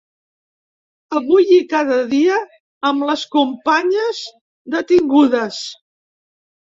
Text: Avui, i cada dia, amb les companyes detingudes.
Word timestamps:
Avui, 1.19 1.43
i 1.57 1.67
cada 1.73 1.97
dia, 2.15 2.39
amb 2.91 3.05
les 3.09 3.25
companyes 3.37 4.23
detingudes. 4.77 5.61